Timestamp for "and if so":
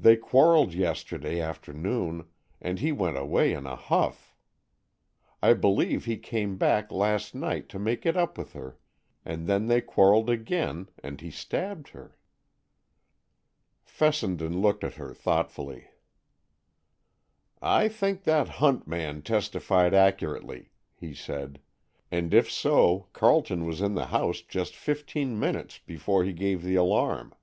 22.10-23.06